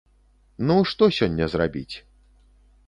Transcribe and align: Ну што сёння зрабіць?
Ну 0.69 0.77
што 0.93 1.03
сёння 1.19 1.45
зрабіць? 1.57 1.95